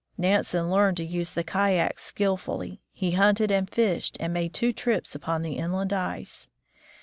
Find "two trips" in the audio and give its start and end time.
4.51-5.13